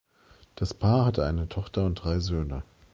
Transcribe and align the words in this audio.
Das 0.55 0.73
Paar 0.73 1.05
hatte 1.05 1.23
eine 1.27 1.47
Tochter 1.47 1.85
und 1.85 1.93
drei 1.93 2.17
Söhne. 2.17 2.63